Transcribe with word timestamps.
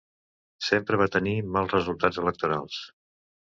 Sempre 0.67 0.99
va 1.01 1.07
tenir 1.17 1.35
mals 1.57 1.77
resultats 1.79 2.21
electorals. 2.25 2.83